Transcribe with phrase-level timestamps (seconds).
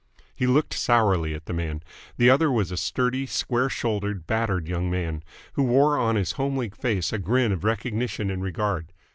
[0.35, 1.83] He looked sourly at the man.
[2.17, 5.21] The other was a sturdy, square shouldered, battered young man,
[5.53, 8.93] who wore on his homely face a grin of recognition and regard.